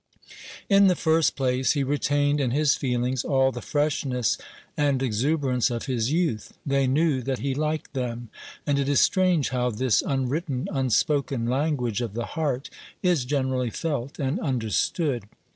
[0.67, 4.35] In the first place, he retained in his feelings all the freshness
[4.75, 8.29] and exuberance of his youth; they knew that he liked them;
[8.65, 12.71] and it is strange how this unwritten, unspoken language of the heart
[13.03, 15.25] is generally felt and understood.